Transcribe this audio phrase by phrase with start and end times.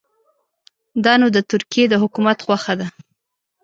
[1.03, 2.87] دا نو د ترکیې د حکومت خوښه ده.